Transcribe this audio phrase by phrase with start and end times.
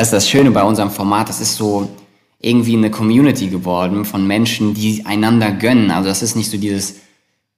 [0.00, 1.28] Das ist das Schöne bei unserem Format.
[1.28, 1.86] Das ist so
[2.40, 5.90] irgendwie eine Community geworden von Menschen, die einander gönnen.
[5.90, 6.94] Also das ist nicht so dieses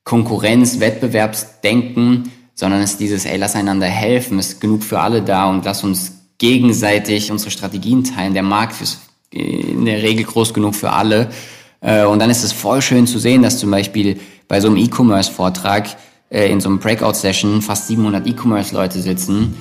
[0.03, 5.49] Konkurrenz, Wettbewerbsdenken, sondern es ist dieses, ey, lass einander helfen, ist genug für alle da
[5.49, 8.35] und lass uns gegenseitig unsere Strategien teilen.
[8.35, 8.99] Der Markt ist
[9.31, 11.31] in der Regel groß genug für alle.
[11.81, 14.19] Äh, und dann ist es voll schön zu sehen, dass zum Beispiel
[14.49, 15.97] bei so einem E-Commerce-Vortrag
[16.29, 19.55] äh, in so einem Breakout-Session fast 700 E-Commerce-Leute sitzen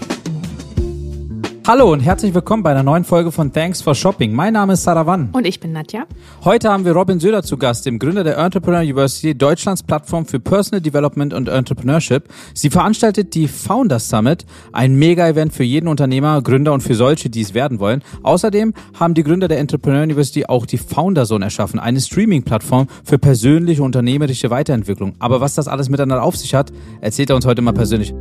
[1.67, 4.33] Hallo und herzlich willkommen bei einer neuen Folge von Thanks for Shopping.
[4.33, 5.29] Mein Name ist Saravan.
[5.31, 6.05] Und ich bin Nadja.
[6.43, 10.39] Heute haben wir Robin Söder zu Gast, dem Gründer der Entrepreneur University, Deutschlands Plattform für
[10.39, 12.23] Personal Development und Entrepreneurship.
[12.55, 17.41] Sie veranstaltet die Founders Summit, ein Mega-Event für jeden Unternehmer, Gründer und für solche, die
[17.41, 18.01] es werden wollen.
[18.23, 23.19] Außerdem haben die Gründer der Entrepreneur University auch die Founder Zone erschaffen, eine Streaming-Plattform für
[23.19, 25.13] persönliche unternehmerische Weiterentwicklung.
[25.19, 26.71] Aber was das alles miteinander auf sich hat,
[27.01, 28.15] erzählt er uns heute mal persönlich.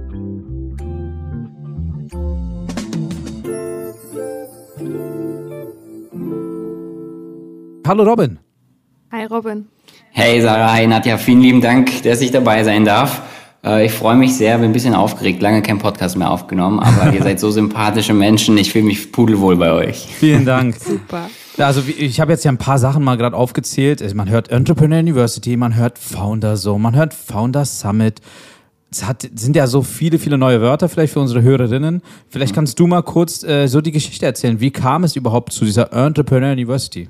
[7.91, 8.39] Hallo Robin.
[9.11, 9.67] Hi Robin.
[10.13, 13.21] Hey Sarah, hi Nadja, vielen lieben Dank, dass ich dabei sein darf.
[13.65, 17.13] Äh, ich freue mich sehr, bin ein bisschen aufgeregt, lange keinen Podcast mehr aufgenommen, aber
[17.13, 20.07] ihr seid so sympathische Menschen, ich fühle mich pudelwohl bei euch.
[20.07, 20.77] Vielen Dank.
[20.79, 21.31] Super.
[21.59, 24.01] Also ich habe jetzt ja ein paar Sachen mal gerade aufgezählt.
[24.03, 28.21] Also, man hört Entrepreneur University, man hört Founder so, man hört Founder Summit.
[28.93, 32.03] Es hat, sind ja so viele, viele neue Wörter vielleicht für unsere Hörerinnen.
[32.29, 34.61] Vielleicht kannst du mal kurz äh, so die Geschichte erzählen.
[34.61, 37.09] Wie kam es überhaupt zu dieser Entrepreneur University?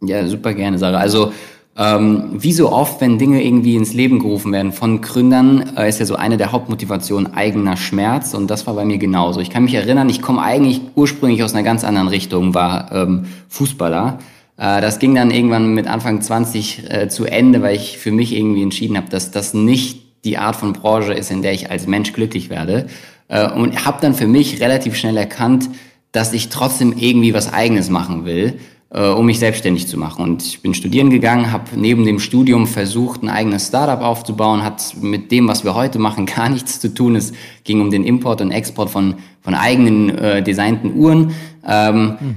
[0.00, 0.98] Ja, super gerne, Sarah.
[0.98, 1.32] Also
[1.76, 6.00] ähm, wie so oft, wenn Dinge irgendwie ins Leben gerufen werden von Gründern, äh, ist
[6.00, 9.40] ja so eine der Hauptmotivationen eigener Schmerz und das war bei mir genauso.
[9.40, 13.26] Ich kann mich erinnern, ich komme eigentlich ursprünglich aus einer ganz anderen Richtung, war ähm,
[13.48, 14.18] Fußballer.
[14.56, 18.36] Äh, das ging dann irgendwann mit Anfang 20 äh, zu Ende, weil ich für mich
[18.36, 21.86] irgendwie entschieden habe, dass das nicht die Art von Branche ist, in der ich als
[21.86, 22.88] Mensch glücklich werde.
[23.28, 25.70] Äh, und habe dann für mich relativ schnell erkannt,
[26.10, 28.58] dass ich trotzdem irgendwie was Eigenes machen will
[28.90, 30.22] äh, um mich selbstständig zu machen.
[30.22, 34.94] Und ich bin studieren gegangen, habe neben dem Studium versucht, ein eigenes Startup aufzubauen, hat
[35.00, 37.16] mit dem, was wir heute machen, gar nichts zu tun.
[37.16, 37.32] Es
[37.64, 41.32] ging um den Import und Export von, von eigenen äh, designten Uhren.
[41.66, 42.36] Ähm, hm.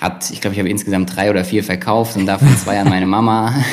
[0.00, 3.06] Hat, ich glaube, ich habe insgesamt drei oder vier verkauft und davon zwei an meine
[3.06, 3.54] Mama.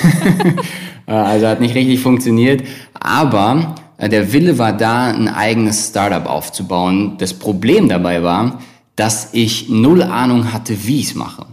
[1.05, 2.63] Äh, also hat nicht richtig funktioniert.
[2.93, 7.15] Aber äh, der Wille war da, ein eigenes Startup aufzubauen.
[7.17, 8.59] Das Problem dabei war,
[8.95, 11.45] dass ich null Ahnung hatte, wie ich es mache.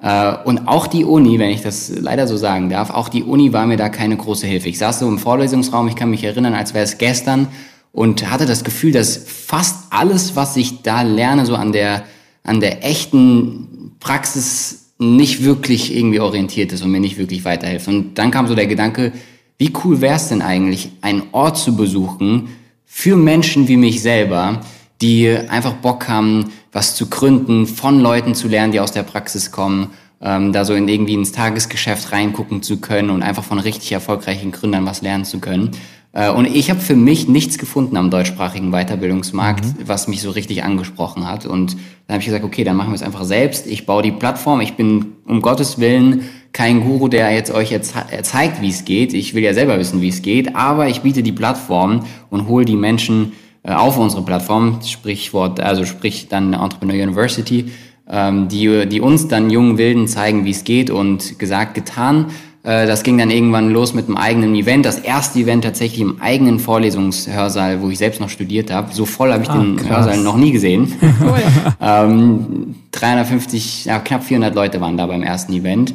[0.00, 3.52] Äh, und auch die Uni, wenn ich das leider so sagen darf, auch die Uni
[3.52, 4.68] war mir da keine große Hilfe.
[4.68, 7.48] Ich saß so im Vorlesungsraum, ich kann mich erinnern, als wäre es gestern
[7.92, 12.04] und hatte das Gefühl, dass fast alles, was ich da lerne, so an der,
[12.44, 17.88] an der echten Praxis nicht wirklich irgendwie orientiert ist und mir nicht wirklich weiterhilft.
[17.88, 19.12] Und dann kam so der Gedanke,
[19.58, 22.48] wie cool wäre es denn eigentlich, einen Ort zu besuchen
[22.84, 24.60] für Menschen wie mich selber,
[25.00, 29.50] die einfach Bock haben, was zu gründen, von Leuten zu lernen, die aus der Praxis
[29.52, 33.92] kommen, ähm, da so in irgendwie ins Tagesgeschäft reingucken zu können und einfach von richtig
[33.92, 35.70] erfolgreichen Gründern was lernen zu können.
[36.12, 39.74] Äh, und ich habe für mich nichts gefunden am deutschsprachigen Weiterbildungsmarkt, mhm.
[39.86, 41.46] was mich so richtig angesprochen hat.
[41.46, 41.74] Und
[42.06, 43.66] dann habe ich gesagt, okay, dann machen wir es einfach selbst.
[43.66, 44.60] Ich baue die Plattform.
[44.60, 49.12] Ich bin um Gottes Willen kein Guru, der jetzt euch jetzt zeigt, wie es geht.
[49.12, 50.56] Ich will ja selber wissen, wie es geht.
[50.56, 55.84] Aber ich biete die Plattform und hole die Menschen äh, auf unsere Plattform, Sprichwort, also
[55.84, 57.70] sprich dann Entrepreneur University,
[58.08, 62.26] ähm, die, die uns dann jungen Wilden zeigen, wie es geht und gesagt, getan.
[62.62, 64.84] Äh, das ging dann irgendwann los mit einem eigenen Event.
[64.84, 68.92] Das erste Event tatsächlich im eigenen Vorlesungshörsaal, wo ich selbst noch studiert habe.
[68.92, 69.88] So voll habe ich ah, den krass.
[69.88, 70.92] Hörsaal noch nie gesehen.
[71.20, 71.42] Cool.
[71.80, 75.94] ähm, 350, ja, knapp 400 Leute waren da beim ersten Event.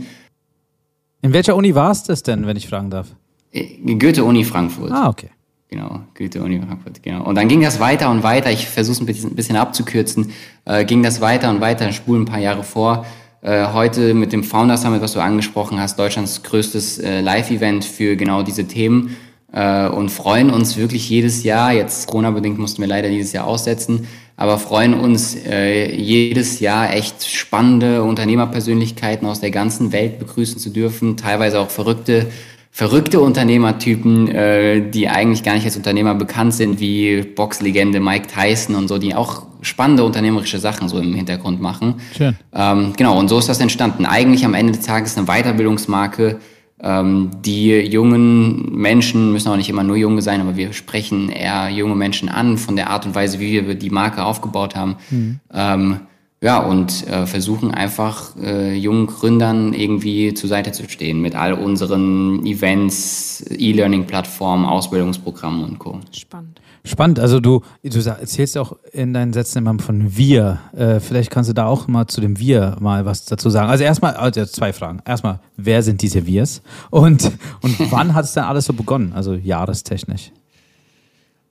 [1.21, 3.07] In welcher Uni war es das denn, wenn ich fragen darf?
[3.51, 4.91] Äh, Goethe-Uni Frankfurt.
[4.91, 5.29] Ah, okay.
[5.73, 7.23] Genau, Goethe-Uni Frankfurt, genau.
[7.23, 10.31] Und dann ging das weiter und weiter, ich versuche es ein bisschen, ein bisschen abzukürzen,
[10.65, 13.07] äh, ging das weiter und weiter, spulen ein paar Jahre vor.
[13.41, 18.15] Äh, heute mit dem Founder Summit, was du angesprochen hast, Deutschlands größtes äh, Live-Event für
[18.15, 19.15] genau diese Themen
[19.51, 24.07] äh, und freuen uns wirklich jedes Jahr, jetzt Corona-bedingt mussten wir leider dieses Jahr aussetzen,
[24.37, 30.69] aber freuen uns äh, jedes Jahr echt spannende Unternehmerpersönlichkeiten aus der ganzen Welt begrüßen zu
[30.69, 32.27] dürfen, teilweise auch verrückte
[32.75, 38.75] verrückte Unternehmertypen, äh, die eigentlich gar nicht als Unternehmer bekannt sind, wie Boxlegende Mike Tyson
[38.75, 42.01] und so, die auch spannende unternehmerische Sachen so im Hintergrund machen.
[42.17, 42.35] Schön.
[42.51, 44.07] Ähm, genau, und so ist das entstanden.
[44.07, 46.39] Eigentlich am Ende des Tages eine Weiterbildungsmarke,
[46.81, 51.69] ähm, die jungen Menschen, müssen auch nicht immer nur junge sein, aber wir sprechen eher
[51.69, 54.95] junge Menschen an von der Art und Weise, wie wir die Marke aufgebaut haben.
[55.11, 55.39] Mhm.
[55.53, 55.99] Ähm,
[56.43, 61.53] ja, und äh, versuchen einfach äh, jungen Gründern irgendwie zur Seite zu stehen mit all
[61.53, 66.01] unseren Events, E-Learning-Plattformen, Ausbildungsprogrammen und Co.
[66.11, 66.59] Spannend.
[66.83, 70.59] Spannend, also du, du erzählst auch in deinen Sätzen immer von wir.
[70.75, 73.69] Äh, vielleicht kannst du da auch mal zu dem wir mal was dazu sagen.
[73.69, 74.99] Also erstmal, also zwei Fragen.
[75.05, 76.61] Erstmal, wer sind diese Wirs?
[76.89, 77.31] Und,
[77.61, 80.33] und wann hat es denn alles so begonnen, also jahrestechnisch?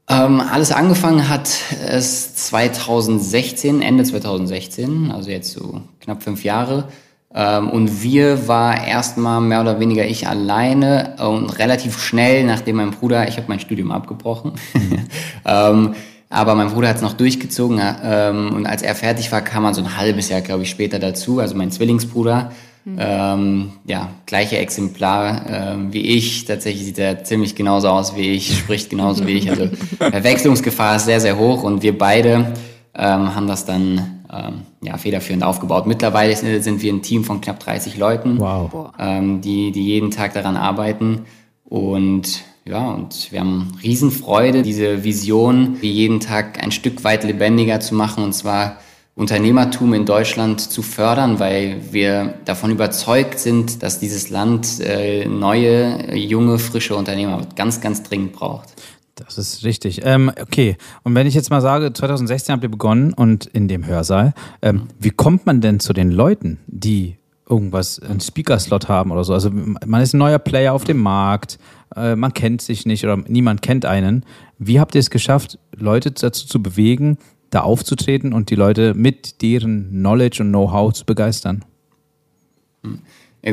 [0.08, 1.48] Ähm, alles angefangen hat
[1.86, 6.88] es 2016, Ende 2016, also jetzt so knapp fünf Jahre.
[7.34, 12.90] Ähm, und wir war erstmal mehr oder weniger ich alleine und relativ schnell, nachdem mein
[12.90, 14.52] Bruder, ich habe mein Studium abgebrochen,
[15.46, 15.94] ähm,
[16.28, 19.74] aber mein Bruder hat es noch durchgezogen ähm, und als er fertig war, kam er
[19.74, 22.52] so ein halbes Jahr, glaube ich, später dazu, also mein Zwillingsbruder.
[22.84, 22.96] Mhm.
[22.98, 26.44] Ähm, ja, gleiche Exemplar ähm, wie ich.
[26.44, 29.50] Tatsächlich sieht er ziemlich genauso aus wie ich, spricht genauso wie ich.
[29.50, 29.68] Also
[29.98, 32.52] Verwechslungsgefahr ist sehr, sehr hoch und wir beide
[32.94, 35.86] ähm, haben das dann ähm, ja, federführend aufgebaut.
[35.86, 38.92] Mittlerweile sind wir ein Team von knapp 30 Leuten, wow.
[38.98, 41.22] ähm, die, die jeden Tag daran arbeiten.
[41.64, 47.80] Und ja, und wir haben Riesenfreude, diese Vision, wie jeden Tag ein Stück weit lebendiger
[47.80, 48.76] zu machen, und zwar
[49.14, 56.16] Unternehmertum in Deutschland zu fördern, weil wir davon überzeugt sind, dass dieses Land äh, neue,
[56.16, 58.70] junge, frische Unternehmer ganz, ganz dringend braucht.
[59.14, 60.00] Das ist richtig.
[60.04, 63.86] Ähm, okay, und wenn ich jetzt mal sage, 2016 habt ihr begonnen und in dem
[63.86, 64.32] Hörsaal,
[64.62, 67.18] ähm, wie kommt man denn zu den Leuten, die
[67.48, 69.34] irgendwas, einen Speaker-Slot haben oder so?
[69.34, 71.58] Also man ist ein neuer Player auf dem Markt,
[71.94, 74.24] äh, man kennt sich nicht oder niemand kennt einen.
[74.58, 77.18] Wie habt ihr es geschafft, Leute dazu zu bewegen,
[77.52, 81.64] da aufzutreten und die Leute mit deren Knowledge und Know-how zu begeistern?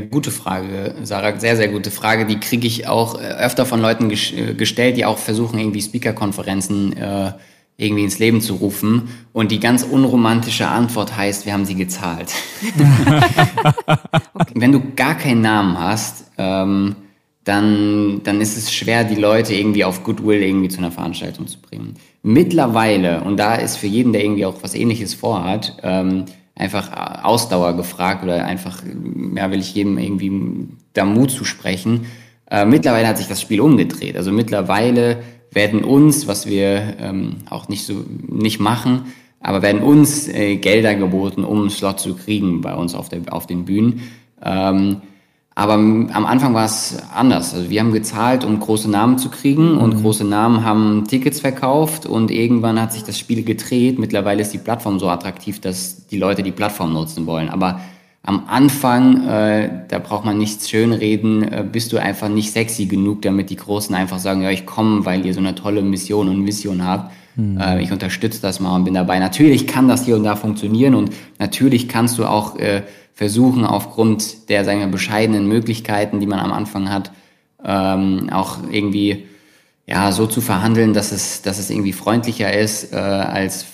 [0.09, 2.25] Gute Frage, Sarah, sehr, sehr gute Frage.
[2.25, 6.95] Die kriege ich auch äh, öfter von Leuten äh, gestellt, die auch versuchen, irgendwie Speaker-Konferenzen
[6.95, 7.33] äh,
[7.75, 9.09] irgendwie ins Leben zu rufen.
[9.33, 12.31] Und die ganz unromantische Antwort heißt, wir haben sie gezahlt.
[14.33, 14.53] okay.
[14.53, 16.95] Wenn du gar keinen Namen hast, ähm,
[17.43, 21.59] dann, dann ist es schwer, die Leute irgendwie auf Goodwill irgendwie zu einer Veranstaltung zu
[21.59, 21.95] bringen.
[22.21, 26.25] Mittlerweile, und da ist für jeden, der irgendwie auch was ähnliches vorhat, ähm,
[26.55, 28.83] einfach Ausdauer gefragt oder einfach,
[29.35, 32.07] ja, will ich jedem irgendwie da Mut zu sprechen.
[32.51, 34.17] Äh, mittlerweile hat sich das Spiel umgedreht.
[34.17, 40.27] Also mittlerweile werden uns, was wir ähm, auch nicht so nicht machen, aber werden uns
[40.27, 44.01] äh, Gelder geboten, um einen Slot zu kriegen bei uns auf, der, auf den Bühnen.
[44.43, 45.01] Ähm,
[45.59, 47.53] aber am Anfang war es anders.
[47.53, 50.01] Also wir haben gezahlt, um große Namen zu kriegen und mhm.
[50.03, 53.99] große Namen haben Tickets verkauft und irgendwann hat sich das Spiel gedreht.
[53.99, 57.49] Mittlerweile ist die Plattform so attraktiv, dass die Leute die Plattform nutzen wollen.
[57.49, 57.81] Aber
[58.23, 63.21] am Anfang, äh, da braucht man nichts schönreden, äh, bist du einfach nicht sexy genug,
[63.23, 66.39] damit die Großen einfach sagen, ja, ich komme, weil ihr so eine tolle Mission und
[66.39, 67.11] Mission habt.
[67.35, 67.59] Mhm.
[67.59, 69.19] Äh, ich unterstütze das mal und bin dabei.
[69.19, 72.83] Natürlich kann das hier und da funktionieren und natürlich kannst du auch äh,
[73.19, 77.11] versuchen, aufgrund der, sagen wir, bescheidenen Möglichkeiten, die man am Anfang hat,
[77.61, 79.25] ähm, auch irgendwie
[79.85, 83.65] ja, so zu verhandeln, dass es, dass es irgendwie freundlicher ist, äh, als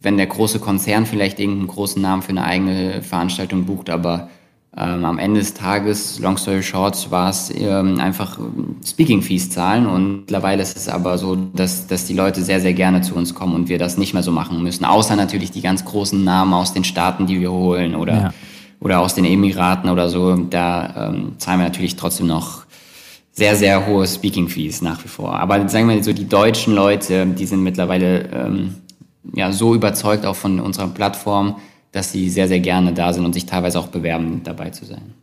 [0.00, 4.30] wenn der große Konzern vielleicht irgendeinen großen Namen für eine eigene Veranstaltung bucht, aber
[4.74, 8.38] ähm, am Ende des Tages, long story short, war es ähm, einfach
[8.86, 9.86] Speaking Fees zahlen.
[9.86, 13.34] Und mittlerweile ist es aber so, dass, dass die Leute sehr, sehr gerne zu uns
[13.34, 16.54] kommen und wir das nicht mehr so machen müssen, außer natürlich die ganz großen Namen
[16.54, 18.34] aus den Staaten, die wir holen oder ja
[18.80, 22.64] oder aus den Emiraten oder so, da ähm, zahlen wir natürlich trotzdem noch
[23.32, 25.34] sehr, sehr hohe Speaking Fees nach wie vor.
[25.34, 28.76] Aber sagen wir so, die deutschen Leute, die sind mittlerweile ähm,
[29.32, 31.56] ja, so überzeugt auch von unserer Plattform,
[31.92, 35.14] dass sie sehr, sehr gerne da sind und sich teilweise auch bewerben, dabei zu sein.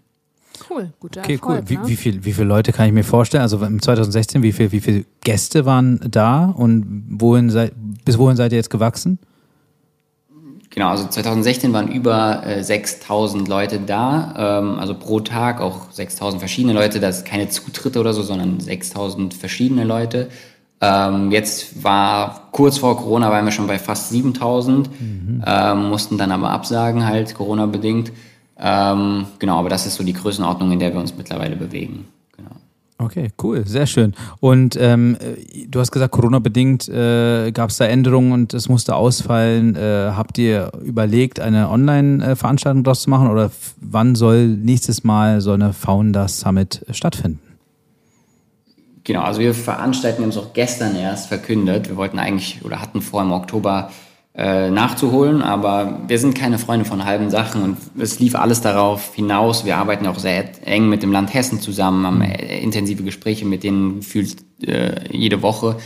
[0.69, 1.69] Cool, guter okay, Erfolg, cool.
[1.69, 1.87] Wie, ne?
[1.87, 3.41] wie, viel, wie viele Leute kann ich mir vorstellen?
[3.41, 7.71] Also im 2016, wie, viel, wie viele Gäste waren da und wohin sei,
[8.05, 9.19] bis wohin seid ihr jetzt gewachsen?
[10.73, 16.39] Genau, also 2016 waren über äh, 6000 Leute da, ähm, also pro Tag auch 6000
[16.39, 17.01] verschiedene Leute.
[17.01, 20.29] Das ist keine Zutritte oder so, sondern 6000 verschiedene Leute.
[20.79, 25.43] Ähm, jetzt war kurz vor Corona waren wir schon bei fast 7000, mhm.
[25.45, 28.13] ähm, mussten dann aber absagen, halt Corona-bedingt.
[28.57, 32.07] Ähm, genau, aber das ist so die Größenordnung, in der wir uns mittlerweile bewegen.
[33.01, 34.13] Okay, cool, sehr schön.
[34.39, 35.17] Und ähm,
[35.67, 39.75] du hast gesagt, Corona-bedingt äh, gab es da Änderungen und es musste ausfallen.
[39.75, 45.51] Äh, habt ihr überlegt, eine Online-Veranstaltung daraus zu machen oder wann soll nächstes Mal so
[45.51, 47.39] eine Founder Summit stattfinden?
[49.03, 51.89] Genau, also wir veranstalten, es auch gestern erst verkündet.
[51.89, 53.89] Wir wollten eigentlich oder hatten vor im Oktober
[54.33, 59.13] äh, nachzuholen, aber wir sind keine Freunde von halben Sachen und es lief alles darauf
[59.13, 59.65] hinaus.
[59.65, 63.63] Wir arbeiten auch sehr eng mit dem Land Hessen zusammen, haben äh, intensive Gespräche mit
[63.63, 65.77] denen gefühlt äh, jede Woche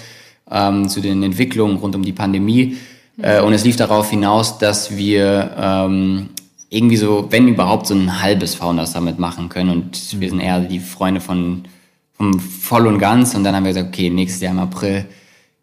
[0.52, 2.78] ähm, zu den Entwicklungen rund um die Pandemie.
[3.18, 6.30] Äh, und es lief darauf hinaus, dass wir ähm,
[6.70, 9.70] irgendwie so, wenn überhaupt, so ein halbes Founders Summit machen können.
[9.72, 11.64] Und wir sind eher die Freunde von,
[12.14, 13.34] von voll und ganz.
[13.34, 15.06] Und dann haben wir gesagt, okay, nächstes Jahr im April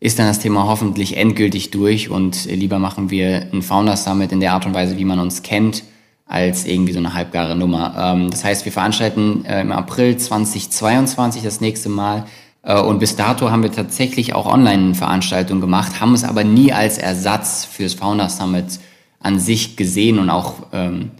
[0.02, 4.40] ist dann das Thema hoffentlich endgültig durch und lieber machen wir ein Founders Summit in
[4.40, 5.84] der Art und Weise, wie man uns kennt,
[6.26, 7.94] als irgendwie so eine halbgare Nummer.
[7.96, 12.24] Ähm, das heißt, wir veranstalten äh, im April 2022 das nächste Mal
[12.64, 16.98] äh, und bis dato haben wir tatsächlich auch Online-Veranstaltungen gemacht, haben es aber nie als
[16.98, 18.80] Ersatz fürs Founders Summit
[19.20, 21.12] an sich gesehen und auch ähm,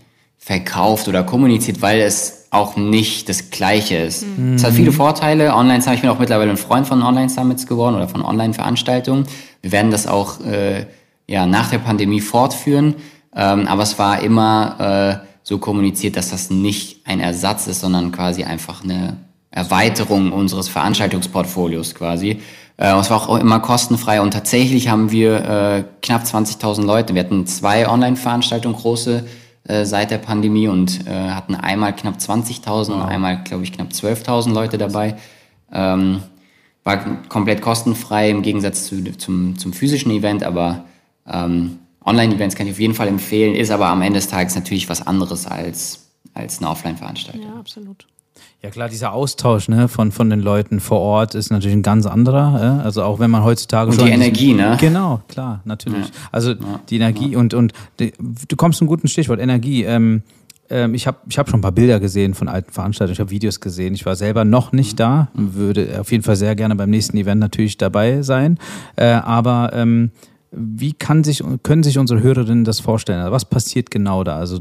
[0.45, 4.27] verkauft oder kommuniziert, weil es auch nicht das Gleiche ist.
[4.27, 4.55] Mhm.
[4.55, 5.55] Es hat viele Vorteile.
[5.55, 9.27] Online, ich bin auch mittlerweile ein Freund von Online-Summits geworden oder von Online-Veranstaltungen.
[9.63, 10.87] Wir werden das auch äh,
[11.29, 12.97] ja, nach der Pandemie fortführen.
[13.37, 18.11] Ähm, aber es war immer äh, so kommuniziert, dass das nicht ein Ersatz ist, sondern
[18.11, 19.19] quasi einfach eine
[19.53, 22.41] Erweiterung unseres Veranstaltungsportfolios quasi.
[22.79, 27.15] Äh, es war auch immer kostenfrei und tatsächlich haben wir äh, knapp 20.000 Leute.
[27.15, 29.25] Wir hatten zwei Online-Veranstaltungen, große
[29.64, 32.88] äh, seit der Pandemie und äh, hatten einmal knapp 20.000 wow.
[32.88, 35.16] und einmal, glaube ich, knapp 12.000 Leute dabei.
[35.73, 36.23] Ähm,
[36.85, 40.85] war komplett kostenfrei im Gegensatz zu, zum, zum physischen Event, aber
[41.26, 44.88] ähm, Online-Events kann ich auf jeden Fall empfehlen, ist aber am Ende des Tages natürlich
[44.88, 47.42] was anderes als, als eine Offline-Veranstaltung.
[47.42, 48.07] Ja, absolut.
[48.62, 52.07] Ja klar, dieser Austausch ne, von, von den Leuten vor Ort ist natürlich ein ganz
[52.07, 52.62] anderer.
[52.62, 52.78] Ja?
[52.85, 54.07] Also auch wenn man heutzutage und schon.
[54.07, 54.76] Die Energie, ne?
[54.81, 56.07] Genau, klar, natürlich.
[56.07, 56.14] Ja.
[56.31, 56.59] Also ja.
[56.88, 59.83] die Energie und, und die, du kommst zum guten Stichwort, Energie.
[59.83, 60.23] Ähm,
[60.71, 63.31] ähm, ich habe ich hab schon ein paar Bilder gesehen von alten Veranstaltungen, ich habe
[63.31, 63.95] Videos gesehen.
[63.95, 67.40] Ich war selber noch nicht da, würde auf jeden Fall sehr gerne beim nächsten Event
[67.40, 68.61] natürlich dabei sein.
[68.95, 70.12] Äh, aber ähm,
[70.53, 73.21] wie kann sich, können sich unsere Hörerinnen das vorstellen?
[73.21, 74.37] Also was passiert genau da?
[74.37, 74.61] Also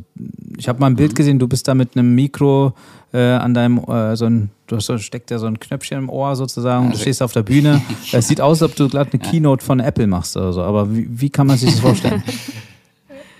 [0.57, 1.15] ich habe mal ein Bild mhm.
[1.15, 2.73] gesehen, du bist da mit einem Mikro
[3.13, 6.09] äh, an deinem, äh, so ein, du hast so, steckt ja so ein Knöpfchen im
[6.09, 7.81] Ohr sozusagen und du stehst auf der Bühne.
[8.13, 10.95] Es sieht aus, als ob du gerade eine Keynote von Apple machst oder so, aber
[10.95, 12.23] wie, wie kann man sich das vorstellen?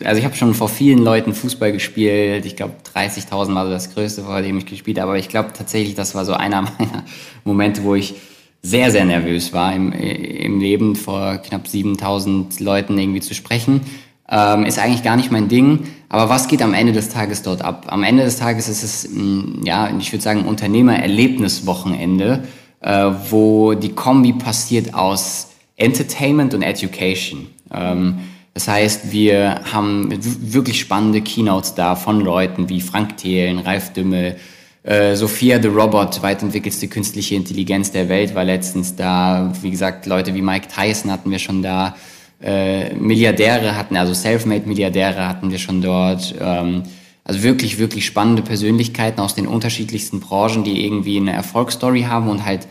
[0.04, 2.44] Also ich habe schon vor vielen Leuten Fußball gespielt.
[2.48, 5.12] Ich glaube 30.000 war so das Größte, vor dem ich gespielt habe.
[5.12, 7.04] Aber ich glaube tatsächlich, das war so einer meiner
[7.44, 8.16] Momente, wo ich
[8.62, 13.82] sehr, sehr nervös war, im, im Leben vor knapp 7000 Leuten irgendwie zu sprechen.
[14.30, 15.88] Ähm, ist eigentlich gar nicht mein Ding.
[16.10, 17.88] Aber was geht am Ende des Tages dort ab?
[17.90, 22.44] Am Ende des Tages ist es, mh, mm, ja, ich würde sagen, Unternehmererlebniswochenende,
[22.82, 27.48] äh, wo die Kombi passiert aus Entertainment und Education.
[27.74, 28.20] Ähm,
[28.54, 34.36] das heißt, wir haben wirklich spannende Keynotes da von Leuten wie Frank Thelen, Ralf Dümmel,
[34.84, 39.54] äh, Sophia the Robot, weitentwickelste künstliche Intelligenz der Welt, war letztens da.
[39.62, 41.96] Wie gesagt, Leute wie Mike Tyson hatten wir schon da.
[42.42, 46.34] Äh, Milliardäre hatten, also Selfmade-Milliardäre hatten wir schon dort.
[46.40, 46.84] Ähm,
[47.24, 52.46] also wirklich, wirklich spannende Persönlichkeiten aus den unterschiedlichsten Branchen, die irgendwie eine Erfolgsstory haben und
[52.46, 52.68] halt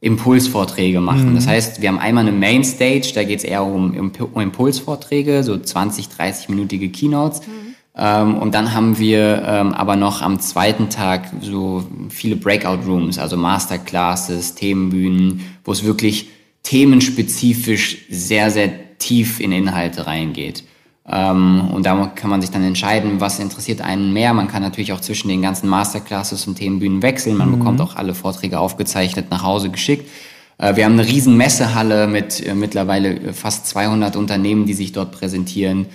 [0.00, 1.30] Impulsvorträge machen.
[1.30, 1.34] Mhm.
[1.36, 6.08] Das heißt, wir haben einmal eine Mainstage, da geht es eher um, Impulsvorträge, so 20,
[6.08, 7.40] 30-minütige Keynotes.
[7.46, 7.63] Mhm.
[7.96, 13.18] Ähm, und dann haben wir ähm, aber noch am zweiten Tag so viele Breakout Rooms,
[13.18, 16.28] also Masterclasses, Themenbühnen, wo es wirklich
[16.64, 20.64] themenspezifisch sehr, sehr tief in Inhalte reingeht.
[21.06, 24.32] Ähm, und da kann man sich dann entscheiden, was interessiert einen mehr.
[24.32, 27.36] Man kann natürlich auch zwischen den ganzen Masterclasses und Themenbühnen wechseln.
[27.36, 27.58] Man mhm.
[27.58, 30.08] bekommt auch alle Vorträge aufgezeichnet nach Hause geschickt.
[30.58, 35.12] Äh, wir haben eine riesen Messehalle mit äh, mittlerweile fast 200 Unternehmen, die sich dort
[35.12, 35.86] präsentieren.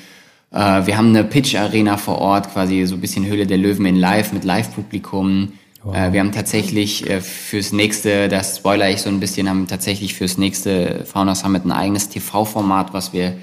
[0.51, 3.96] Äh, wir haben eine Pitch-Arena vor Ort, quasi so ein bisschen Höhle der Löwen in
[3.96, 5.53] Live mit Live-Publikum.
[5.84, 5.96] Wow.
[5.96, 10.15] Äh, wir haben tatsächlich äh, fürs nächste, das spoiler ich so ein bisschen, haben tatsächlich
[10.15, 13.38] fürs nächste Fauna Summit ein eigenes TV-Format, was wir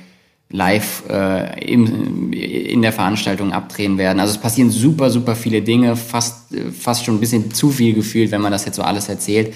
[0.51, 4.21] live äh, im, in der Veranstaltung abdrehen werden.
[4.21, 8.31] Also es passieren super, super viele Dinge, fast, fast schon ein bisschen zu viel gefühlt,
[8.31, 9.49] wenn man das jetzt so alles erzählt.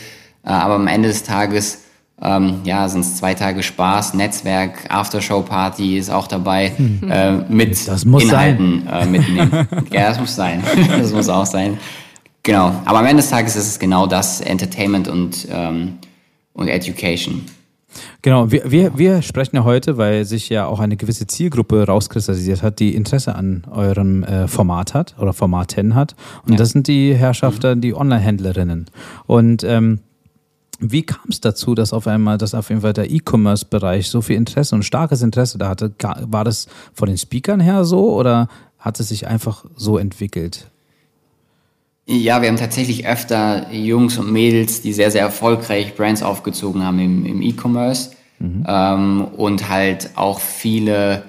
[0.44, 1.82] Äh, aber am Ende des Tages
[2.22, 7.10] ähm, ja, sind es zwei Tage Spaß, Netzwerk, Aftershow-Party ist auch dabei, hm.
[7.10, 9.50] äh, mit Inhalten äh, mitnehmen.
[9.90, 10.62] ja, das muss sein.
[10.88, 11.78] das muss auch sein.
[12.42, 12.72] Genau.
[12.84, 15.98] Aber am Ende des Tages ist es genau das, Entertainment und, ähm,
[16.52, 17.42] und Education.
[18.22, 22.62] Genau, wir, wir, wir sprechen ja heute, weil sich ja auch eine gewisse Zielgruppe rauskristallisiert
[22.62, 26.14] hat, die Interesse an eurem äh, Format hat oder Formaten hat.
[26.44, 26.58] Und ja.
[26.58, 27.80] das sind die Herrschaften, mhm.
[27.80, 28.86] die Online-Händlerinnen.
[29.26, 30.00] Und ähm,
[30.80, 34.36] wie kam es dazu, dass auf einmal, dass auf jeden Fall der E-Commerce-Bereich so viel
[34.36, 35.92] Interesse und starkes Interesse da hatte?
[36.00, 40.70] War das von den Speakern her so oder hat es sich einfach so entwickelt?
[42.06, 46.98] Ja, wir haben tatsächlich öfter Jungs und Mädels, die sehr, sehr erfolgreich Brands aufgezogen haben
[46.98, 48.64] im, im E-Commerce mhm.
[48.66, 51.22] ähm, und halt auch viele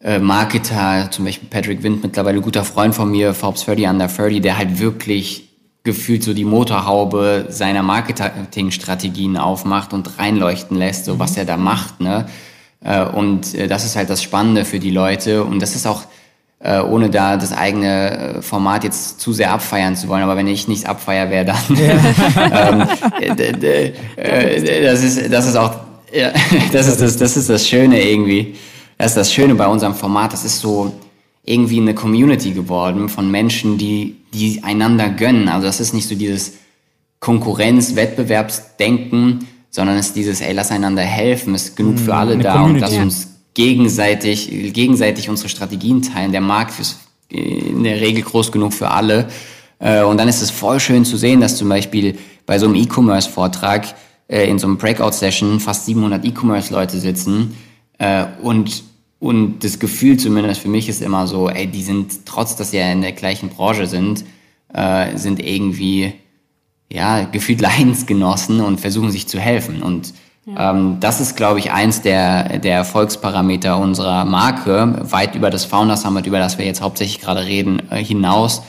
[0.00, 4.40] äh, Marketer, zum Beispiel Patrick Wind, mittlerweile guter Freund von mir, Forbes 30 Under 30,
[4.40, 5.47] der halt wirklich
[5.88, 11.38] gefühlt so die Motorhaube seiner Marketingstrategien aufmacht und reinleuchten lässt, so was mhm.
[11.38, 12.00] er da macht.
[12.00, 12.26] Ne?
[12.84, 15.44] Äh, und äh, das ist halt das Spannende für die Leute.
[15.44, 16.02] Und das ist auch,
[16.60, 20.68] äh, ohne da das eigene Format jetzt zu sehr abfeiern zu wollen, aber wenn ich
[20.68, 22.76] nichts abfeier wäre, dann ja.
[22.76, 22.88] ähm,
[24.82, 25.74] das, ist, das ist auch
[26.72, 28.56] das ist das, das ist das Schöne irgendwie.
[28.98, 30.32] Das ist das Schöne bei unserem Format.
[30.34, 30.92] Das ist so
[31.48, 35.48] irgendwie eine Community geworden von Menschen, die, die einander gönnen.
[35.48, 36.52] Also das ist nicht so dieses
[37.20, 42.42] Konkurrenz, Wettbewerbsdenken, sondern es ist dieses, ey, lass einander helfen, ist genug für alle Eine
[42.42, 42.74] da Community.
[42.74, 46.32] und lass uns gegenseitig, gegenseitig unsere Strategien teilen.
[46.32, 49.28] Der Markt ist in der Regel groß genug für alle.
[49.78, 52.74] Äh, Und dann ist es voll schön zu sehen, dass zum Beispiel bei so einem
[52.76, 53.94] E-Commerce-Vortrag
[54.28, 57.56] äh, in so einem Breakout-Session fast 700 E-Commerce-Leute sitzen
[57.98, 58.82] äh, und
[59.20, 62.78] und das Gefühl zumindest für mich ist immer so, ey, die sind, trotz dass sie
[62.78, 64.24] ja in der gleichen Branche sind,
[64.72, 66.12] äh, sind irgendwie,
[66.90, 69.82] ja, gefühlt Leidensgenossen und versuchen sich zu helfen.
[69.82, 70.14] Und
[70.56, 75.96] ähm, das ist, glaube ich, eins der, der Erfolgsparameter unserer Marke, weit über das Founder
[75.96, 78.62] Summit, über das wir jetzt hauptsächlich gerade reden, äh, hinaus,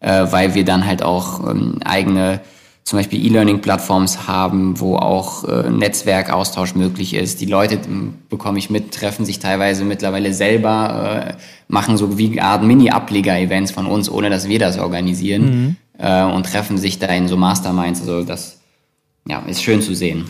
[0.00, 2.40] äh, weil wir dann halt auch ähm, eigene
[2.84, 7.40] zum Beispiel E-Learning-Plattforms haben, wo auch äh, Netzwerkaustausch möglich ist.
[7.40, 11.34] Die Leute, m, bekomme ich mit, treffen sich teilweise mittlerweile selber, äh,
[11.68, 16.44] machen so wie eine Art Mini-Ableger-Events von uns, ohne dass wir das organisieren äh, und
[16.46, 18.00] treffen sich da in so Masterminds.
[18.02, 18.60] Also das
[19.26, 20.26] ja, ist schön zu sehen.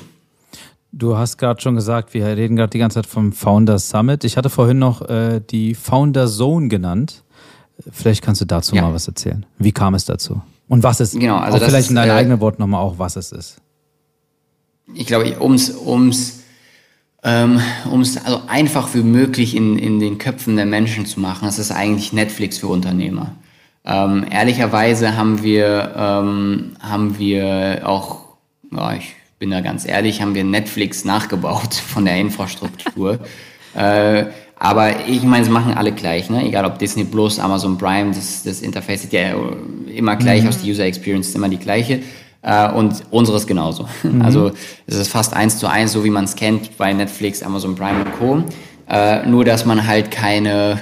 [0.92, 4.22] Du hast gerade schon gesagt, wir reden gerade die ganze Zeit vom Founder Summit.
[4.22, 7.24] Ich hatte vorhin noch äh, die Founder Zone genannt.
[7.90, 8.82] Vielleicht kannst du dazu Ja.
[8.82, 9.44] mal was erzählen.
[9.58, 10.40] Wie kam es dazu?
[10.74, 13.14] Und was es Genau, also auch vielleicht in deinen äh, eigenen Worten nochmal auch, was
[13.14, 13.58] es ist.
[14.92, 16.42] ich glaube, ums, ums,
[17.22, 21.60] ähm, ums also einfach wie möglich in, in den Köpfen der Menschen zu machen, das
[21.60, 23.36] ist eigentlich Netflix für Unternehmer.
[23.84, 28.24] Ähm, ehrlicherweise haben wir, ähm, haben wir auch,
[28.72, 33.20] ja, ich bin da ganz ehrlich, haben wir Netflix nachgebaut von der Infrastruktur.
[33.76, 34.24] äh,
[34.64, 36.42] aber ich meine, sie machen alle gleich, ne?
[36.42, 39.34] egal ob Disney Plus, Amazon Prime, das, das Interface sieht ja
[39.94, 42.00] immer gleich aus, die User Experience ist immer die gleiche.
[42.40, 43.86] Äh, und unseres genauso.
[44.20, 44.52] Also
[44.86, 48.06] es ist fast eins zu eins, so wie man es kennt bei Netflix, Amazon Prime
[48.06, 48.42] und Co.
[48.88, 50.80] Äh, nur, dass man halt keine,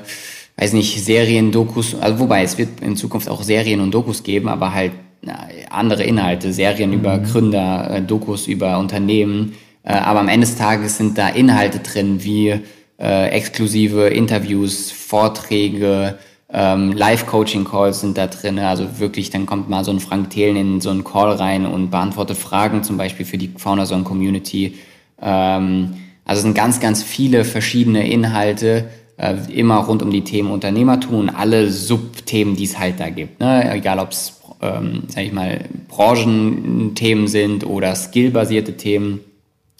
[0.58, 4.48] weiß nicht, Serien, Dokus, also wobei es wird in Zukunft auch Serien und Dokus geben,
[4.48, 9.54] aber halt na, andere Inhalte, Serien über Gründer, äh, Dokus über Unternehmen.
[9.82, 12.60] Äh, aber am Ende des Tages sind da Inhalte drin wie
[13.02, 16.18] äh, exklusive Interviews, Vorträge,
[16.52, 18.58] ähm, Live-Coaching-Calls sind da drin.
[18.58, 21.90] Also wirklich, dann kommt mal so ein Frank Thelen in so einen Call rein und
[21.90, 24.76] beantwortet Fragen, zum Beispiel für die Founderzone Community.
[25.20, 30.50] Ähm, also es sind ganz, ganz viele verschiedene Inhalte, äh, immer rund um die Themen
[30.50, 33.40] Unternehmertum und alle Subthemen, die es halt da gibt.
[33.40, 33.72] Ne?
[33.72, 39.20] Egal ob es, ähm, sag ich mal, Branchenthemen sind oder skillbasierte Themen,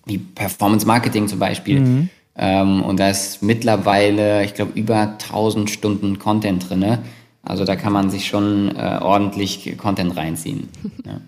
[0.06, 2.08] wie Performance Marketing zum Beispiel.
[2.37, 7.01] Ähm, und da ist mittlerweile, ich glaube, über 1000 Stunden Content drinne.
[7.42, 10.68] Also da kann man sich schon äh, ordentlich Content reinziehen.
[11.05, 11.21] Ja.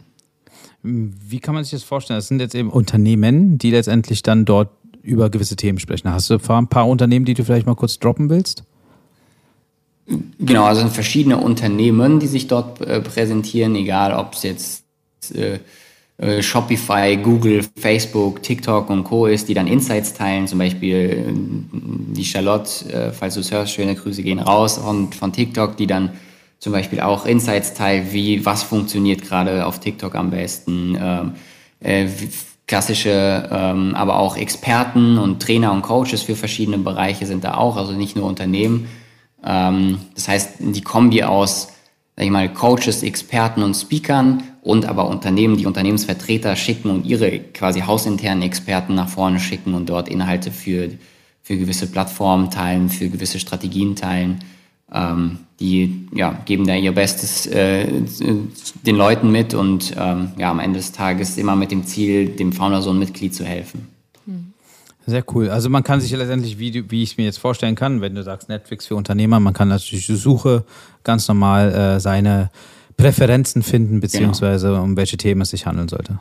[0.86, 2.18] Wie kann man sich das vorstellen?
[2.18, 4.68] Das sind jetzt eben Unternehmen, die letztendlich dann dort
[5.00, 6.10] über gewisse Themen sprechen.
[6.10, 8.64] Hast du ein paar Unternehmen, die du vielleicht mal kurz droppen willst?
[10.06, 14.84] Genau, also es sind verschiedene Unternehmen, die sich dort äh, präsentieren, egal ob es jetzt
[15.34, 15.58] äh,
[16.18, 19.26] äh, Shopify, Google, Facebook, TikTok und Co.
[19.26, 23.72] ist, die dann Insights teilen, zum Beispiel äh, die Charlotte, äh, falls du es hörst,
[23.72, 26.10] schöne Grüße gehen raus und von TikTok, die dann
[26.60, 31.32] zum Beispiel auch Insights teilt, wie was funktioniert gerade auf TikTok am besten, ähm,
[31.80, 32.06] äh,
[32.66, 37.76] klassische, ähm, aber auch Experten und Trainer und Coaches für verschiedene Bereiche sind da auch,
[37.76, 38.88] also nicht nur Unternehmen.
[39.44, 41.68] Ähm, das heißt, die Kombi aus,
[42.16, 47.38] sag ich mal, Coaches, Experten und Speakern und aber Unternehmen, die Unternehmensvertreter schicken und ihre
[47.38, 50.88] quasi hausinternen Experten nach vorne schicken und dort Inhalte für,
[51.42, 54.40] für gewisse Plattformen teilen, für gewisse Strategien teilen.
[54.90, 57.86] Ähm, die ja, geben da ihr Bestes äh,
[58.86, 62.52] den Leuten mit und ähm, ja, am Ende des Tages immer mit dem Ziel, dem
[62.52, 63.88] Founder so ein Mitglied zu helfen.
[65.06, 65.50] Sehr cool.
[65.50, 68.22] Also man kann sich letztendlich, wie, wie ich es mir jetzt vorstellen kann, wenn du
[68.22, 70.64] sagst Netflix für Unternehmer, man kann natürlich die Suche
[71.02, 72.50] ganz normal äh, seine
[72.96, 76.18] Präferenzen finden, beziehungsweise um welche Themen es sich handeln sollte.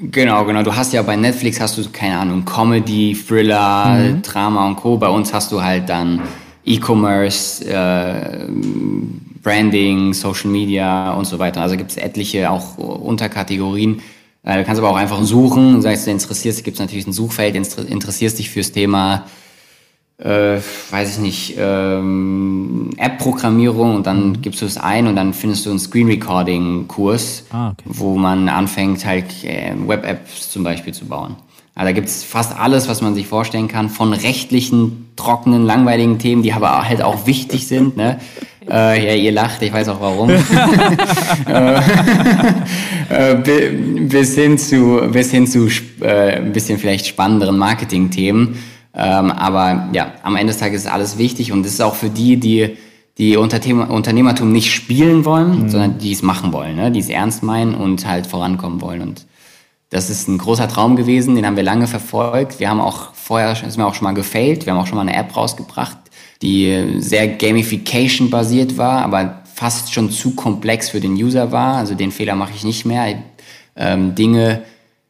[0.00, 0.62] Genau, genau.
[0.62, 4.96] Du hast ja bei Netflix hast du, keine Ahnung, Comedy, Thriller, Drama und Co.
[4.96, 6.20] Bei uns hast du halt dann
[6.64, 8.46] E-Commerce, äh,
[9.42, 11.62] Branding, Social Media und so weiter.
[11.62, 14.00] Also gibt es etliche auch Unterkategorien.
[14.44, 17.56] Äh, du kannst aber auch einfach suchen, sagst du interessierst, gibt es natürlich ein Suchfeld,
[17.56, 19.24] inter- interessierst dich fürs Thema
[20.18, 20.58] äh,
[20.90, 25.70] weiß ich nicht, ähm, App-Programmierung und dann gibst du es ein und dann findest du
[25.70, 27.84] einen Screen-Recording-Kurs, Ah, okay.
[27.86, 31.36] wo man anfängt, halt äh, Web-Apps zum Beispiel zu bauen.
[31.76, 36.42] Also da gibt's fast alles, was man sich vorstellen kann, von rechtlichen, trockenen, langweiligen Themen,
[36.42, 38.18] die aber halt auch wichtig sind, ne?
[38.70, 40.28] Äh, ja, ihr lacht, ich weiß auch warum.
[43.08, 45.68] äh, bis hin zu, bis hin zu
[46.02, 48.58] äh, ein bisschen vielleicht spannenderen Marketing-Themen.
[48.98, 52.10] Ähm, aber ja, am Ende des Tages ist alles wichtig und es ist auch für
[52.10, 52.76] die, die
[53.18, 55.68] die Unternehmertum nicht spielen wollen, mhm.
[55.68, 56.92] sondern die es machen wollen, ne?
[56.92, 59.02] die es ernst meinen und halt vorankommen wollen.
[59.02, 59.26] Und
[59.90, 62.60] das ist ein großer Traum gewesen, den haben wir lange verfolgt.
[62.60, 65.02] Wir haben auch vorher, sind wir auch schon mal gefailt, wir haben auch schon mal
[65.02, 65.98] eine App rausgebracht,
[66.42, 71.76] die sehr Gamification basiert war, aber fast schon zu komplex für den User war.
[71.76, 73.20] Also den Fehler mache ich nicht mehr.
[73.74, 74.62] Ähm, Dinge,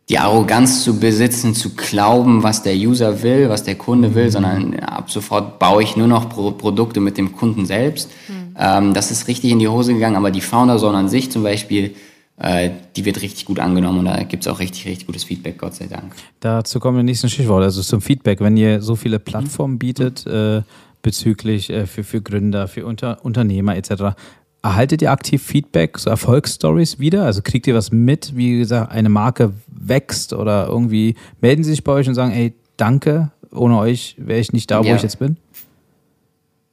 [0.08, 4.78] die Arroganz zu besitzen, zu glauben, was der User will, was der Kunde will, sondern
[4.80, 8.10] ab sofort baue ich nur noch Pro Produkte mit dem Kunden selbst.
[8.28, 8.56] Mhm.
[8.58, 11.94] Ähm, das ist richtig in die Hose gegangen, aber die Founder-Zone an sich zum Beispiel,
[12.38, 15.58] äh, die wird richtig gut angenommen und da gibt es auch richtig, richtig gutes Feedback,
[15.58, 16.14] Gott sei Dank.
[16.40, 18.40] Dazu kommen wir nächsten Stichwort, also zum Feedback.
[18.40, 19.78] Wenn ihr so viele Plattformen mhm.
[19.78, 20.62] bietet, äh,
[21.02, 24.16] bezüglich äh, für, für Gründer, für Unter Unternehmer etc.,
[24.62, 27.24] Erhaltet ihr aktiv Feedback, so Erfolgsstories wieder?
[27.24, 31.84] Also kriegt ihr was mit, wie gesagt, eine Marke wächst oder irgendwie melden sie sich
[31.84, 34.96] bei euch und sagen, ey, danke, ohne euch wäre ich nicht da, wo ja.
[34.96, 35.36] ich jetzt bin?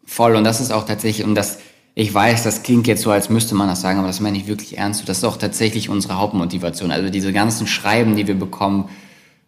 [0.03, 1.59] Voll, und das ist auch tatsächlich, und das,
[1.93, 4.47] ich weiß, das klingt jetzt so, als müsste man das sagen, aber das meine ich
[4.47, 5.07] wirklich ernst.
[5.07, 6.91] Das ist auch tatsächlich unsere Hauptmotivation.
[6.91, 8.89] Also diese ganzen Schreiben, die wir bekommen,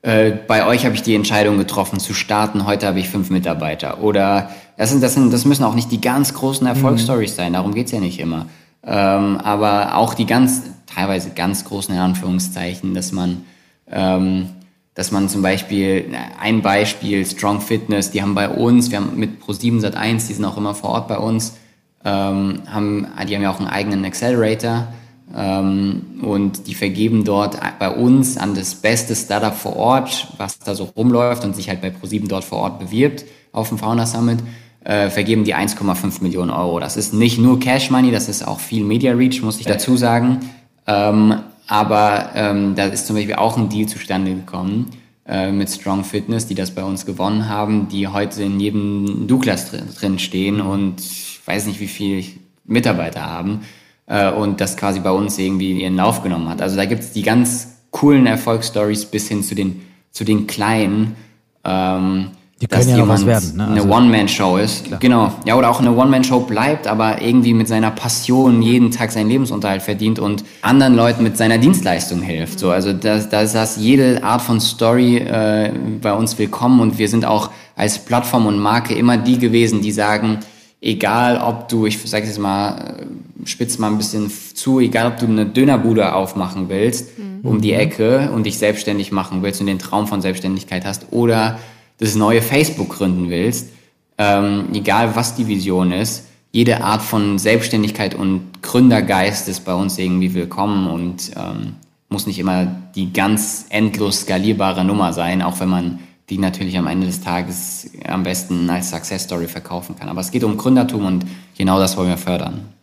[0.08, 4.02] äh, bei euch habe ich die Entscheidung getroffen zu starten, heute habe ich fünf Mitarbeiter.
[4.02, 7.36] Oder das, sind, das, sind, das müssen auch nicht die ganz großen Erfolgsstories mhm.
[7.36, 8.46] sein, darum geht's ja nicht immer.
[8.86, 13.44] Ähm, aber auch die ganz, teilweise ganz großen in Anführungszeichen, dass man,
[13.92, 14.48] ähm,
[14.94, 16.06] dass man zum Beispiel,
[16.40, 20.46] ein Beispiel, Strong Fitness, die haben bei uns, wir haben mit Pro7 Sat1, die sind
[20.46, 21.58] auch immer vor Ort bei uns,
[22.06, 24.88] ähm, haben, die haben ja auch einen eigenen Accelerator
[25.34, 30.86] und die vergeben dort bei uns an das beste Startup vor Ort, was da so
[30.86, 34.40] rumläuft und sich halt bei Pro7 dort vor Ort bewirbt auf dem Founder Summit,
[34.86, 36.80] äh, vergeben die 1,5 Millionen Euro.
[36.80, 39.98] Das ist nicht nur Cash Money, das ist auch viel Media Reach, muss ich dazu
[39.98, 40.40] sagen.
[40.86, 41.36] Ähm,
[41.68, 44.92] aber ähm, da ist zum Beispiel auch ein Deal zustande gekommen
[45.28, 49.72] äh, mit Strong Fitness, die das bei uns gewonnen haben, die heute in jedem Douglas
[49.72, 52.24] drin stehen und ich weiß nicht, wie viele
[52.64, 53.62] Mitarbeiter haben
[54.08, 56.62] äh, und das quasi bei uns irgendwie ihren Lauf genommen hat.
[56.62, 61.16] Also da gibt es die ganz coolen Erfolgsstories bis hin zu den, zu den kleinen.
[61.64, 63.68] Ähm, die können dass ja was werden, ne?
[63.68, 64.86] eine also, One-Man-Show ist.
[64.86, 65.00] Klar.
[65.00, 65.32] Genau.
[65.46, 69.84] Ja, oder auch eine One-Man-Show bleibt, aber irgendwie mit seiner Passion jeden Tag seinen Lebensunterhalt
[69.84, 72.58] verdient und anderen Leuten mit seiner Dienstleistung hilft.
[72.58, 76.98] So, also da, da ist das jede Art von Story äh, bei uns willkommen und
[76.98, 80.40] wir sind auch als Plattform und Marke immer die gewesen, die sagen,
[80.88, 83.06] egal ob du, ich sage jetzt mal,
[83.44, 87.40] spitz mal ein bisschen zu, egal ob du eine Dönerbude aufmachen willst mhm.
[87.44, 91.60] um die Ecke und dich selbstständig machen willst und den Traum von Selbstständigkeit hast oder
[91.98, 93.70] das neue Facebook gründen willst,
[94.18, 96.24] ähm, egal was die Vision ist,
[96.54, 101.76] jede Art von Selbstständigkeit und Gründergeist ist bei uns irgendwie willkommen und ähm,
[102.08, 106.88] muss nicht immer die ganz endlos skalierbare Nummer sein, auch wenn man die natürlich am
[106.88, 110.10] Ende des Tages am besten als Success Story verkaufen kann.
[110.10, 111.26] Aber es geht um Gründertum und
[111.58, 112.74] genau das wollen wir fördern.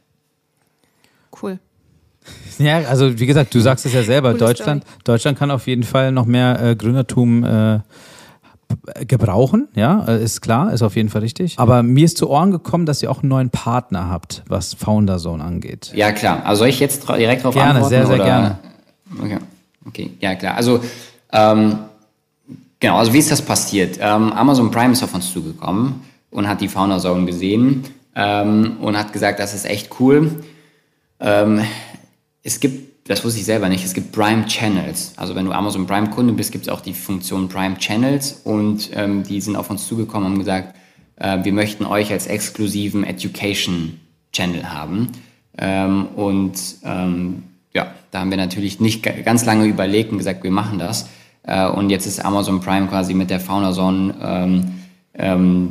[1.43, 1.59] Cool.
[2.59, 6.13] Ja, also wie gesagt, du sagst es ja selber, Deutschland, Deutschland kann auf jeden Fall
[6.13, 7.81] noch mehr äh, Gründertum äh,
[9.07, 11.59] gebrauchen, ja, äh, ist klar, ist auf jeden Fall richtig.
[11.59, 15.19] Aber mir ist zu Ohren gekommen, dass ihr auch einen neuen Partner habt, was Founder
[15.19, 15.93] Zone angeht.
[15.95, 16.47] Ja, klar.
[16.47, 17.91] Also soll ich jetzt direkt darauf gerne, antworten?
[17.91, 18.59] Gerne, sehr, sehr gerne.
[19.21, 19.39] Okay.
[19.87, 20.57] okay, ja klar.
[20.57, 20.81] Also
[21.33, 21.79] ähm,
[22.85, 23.97] genau, also wie ist das passiert?
[23.99, 28.99] Ähm, Amazon Prime ist auf uns zugekommen und hat die Founder Zone gesehen ähm, und
[28.99, 30.45] hat gesagt, das ist echt cool.
[31.19, 31.63] Ähm,
[32.43, 35.15] es gibt, das wusste ich selber nicht, es gibt Prime Channels.
[35.17, 38.91] Also wenn du Amazon Prime Kunde bist, gibt es auch die Funktion Prime Channels und
[38.93, 40.77] ähm, die sind auf uns zugekommen und haben gesagt,
[41.17, 43.99] äh, wir möchten euch als exklusiven Education
[44.35, 45.09] Channel haben.
[45.57, 50.51] Ähm, und ähm, ja, da haben wir natürlich nicht ganz lange überlegt und gesagt, wir
[50.51, 51.09] machen das.
[51.47, 54.65] Äh, und jetzt ist Amazon Prime quasi mit der Fauna Zone ähm,
[55.17, 55.71] ähm,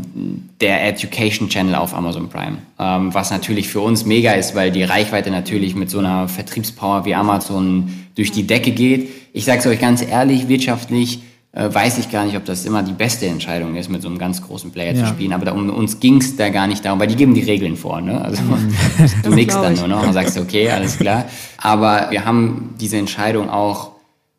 [0.61, 2.59] der Education Channel auf Amazon Prime.
[2.79, 7.05] Ähm, was natürlich für uns mega ist, weil die Reichweite natürlich mit so einer Vertriebspower
[7.05, 9.09] wie Amazon durch die Decke geht.
[9.33, 12.83] Ich sage es euch ganz ehrlich, wirtschaftlich äh, weiß ich gar nicht, ob das immer
[12.83, 15.03] die beste Entscheidung ist, mit so einem ganz großen Player ja.
[15.03, 15.33] zu spielen.
[15.33, 17.75] Aber da, um uns ging es da gar nicht darum, weil die geben die Regeln
[17.75, 17.99] vor.
[17.99, 18.23] Ne?
[18.23, 18.73] Also mhm.
[19.23, 21.25] du nix dann nur noch und sagst, okay, alles klar.
[21.57, 23.92] Aber wir haben diese Entscheidung auch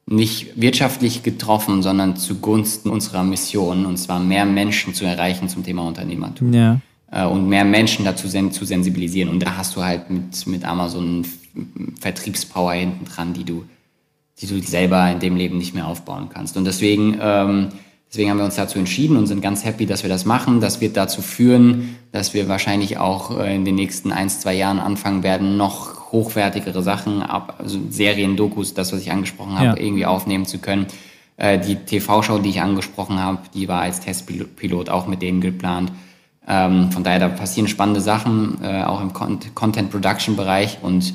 [0.06, 5.86] nicht wirtschaftlich getroffen, sondern zugunsten unserer Mission, und zwar mehr Menschen zu erreichen zum Thema
[5.86, 6.52] Unternehmertum.
[6.52, 6.80] Ja.
[7.10, 9.30] Äh, und mehr Menschen dazu sen zu sensibilisieren.
[9.30, 11.24] Und da hast du halt mit, mit Amazon
[12.00, 13.64] Vertriebspower hinten dran, die du,
[14.40, 16.56] die du selber in dem Leben nicht mehr aufbauen kannst.
[16.56, 17.68] Und deswegen, ähm,
[18.14, 20.60] Deswegen haben wir uns dazu entschieden und sind ganz happy, dass wir das machen.
[20.60, 24.78] Das wird dazu führen, dass wir wahrscheinlich auch äh, in den nächsten ein, zwei Jahren
[24.78, 29.76] anfangen werden, noch hochwertigere Sachen, also Serien, Dokus, das, was ich angesprochen habe, ja.
[29.76, 30.86] irgendwie aufnehmen zu können.
[31.36, 35.92] Äh, die TV-Show, die ich angesprochen habe, die war als Testpilot auch mit denen geplant.
[36.46, 41.12] Ähm, von daher, da passieren spannende Sachen, äh, auch im Content Production Bereich und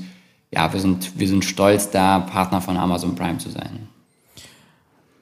[0.51, 3.87] ja, wir sind, wir sind stolz, da Partner von Amazon Prime zu sein.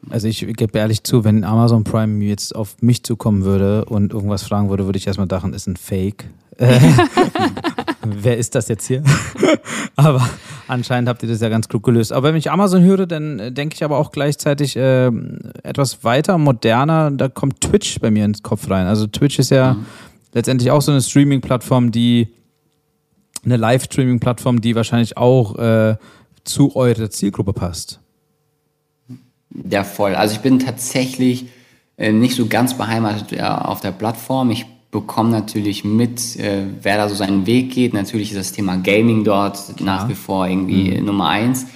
[0.09, 4.43] Also ich gebe ehrlich zu, wenn Amazon Prime jetzt auf mich zukommen würde und irgendwas
[4.43, 6.29] fragen würde, würde ich erstmal dachten, ist ein Fake.
[8.11, 9.03] Äh, wer ist das jetzt hier?
[9.95, 10.27] aber
[10.67, 12.13] anscheinend habt ihr das ja ganz klug gelöst.
[12.13, 15.07] Aber wenn ich Amazon höre, dann äh, denke ich aber auch gleichzeitig äh,
[15.63, 17.11] etwas weiter, moderner.
[17.11, 18.87] Da kommt Twitch bei mir ins Kopf rein.
[18.87, 19.85] Also Twitch ist ja mhm.
[20.33, 22.29] letztendlich auch so eine Streaming-Plattform, die
[23.45, 25.95] eine Live-Streaming-Plattform, die wahrscheinlich auch äh,
[26.43, 27.99] zu eurer Zielgruppe passt.
[29.69, 30.15] Ja, voll.
[30.15, 31.47] Also ich bin tatsächlich
[31.97, 34.51] äh, nicht so ganz beheimatet äh, auf der Plattform.
[34.51, 34.65] Ich
[35.01, 37.93] bekomme natürlich mit, äh, wer da so seinen Weg geht.
[37.93, 39.85] Natürlich ist das Thema Gaming dort ja.
[39.85, 41.05] nach wie vor irgendwie mhm.
[41.05, 41.67] Nummer eins.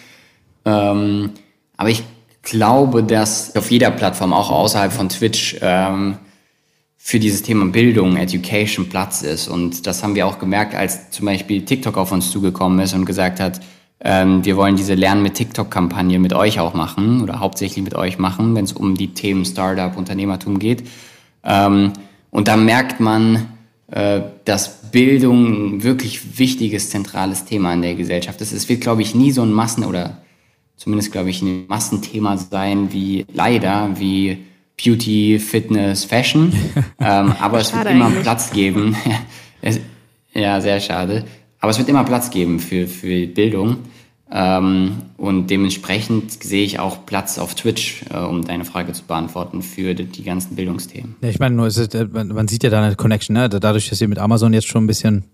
[0.66, 1.30] Ähm,
[1.78, 2.04] aber ich
[2.42, 6.18] glaube, dass auf jeder Plattform, auch außerhalb von Twitch, ähm,
[6.98, 9.48] für dieses Thema Bildung, Education Platz ist.
[9.48, 13.06] Und das haben wir auch gemerkt, als zum Beispiel TikTok auf uns zugekommen ist und
[13.06, 13.60] gesagt hat,
[14.00, 18.18] ähm, wir wollen diese Lernen mit TikTok-Kampagne mit euch auch machen oder hauptsächlich mit euch
[18.18, 20.88] machen, wenn es um die Themen Startup, Unternehmertum geht.
[21.44, 21.94] Ähm,
[22.32, 23.48] und da merkt man,
[23.92, 28.52] äh, dass Bildung ein wirklich wichtiges, zentrales Thema in der Gesellschaft ist.
[28.52, 30.22] Es wird, glaube ich, nie so ein Massen- oder
[30.76, 34.40] zumindest, glaube ich, ein Massenthema sein wie leider, wie
[34.84, 36.52] Beauty, Fitness, Fashion.
[37.00, 38.24] ähm, aber es wird immer eigentlich.
[38.24, 38.96] Platz geben.
[40.34, 41.26] ja, sehr schade.
[41.60, 43.78] Aber es wird immer Platz geben für, für Bildung.
[44.34, 49.62] Ähm, und dementsprechend sehe ich auch Platz auf Twitch, äh, um deine Frage zu beantworten,
[49.62, 51.16] für die, die ganzen Bildungsthemen.
[51.22, 53.50] Ja, ich meine, nur, ist, äh, man sieht ja da eine Connection, ne?
[53.50, 55.26] dadurch, dass ihr mit Amazon jetzt schon ein bisschen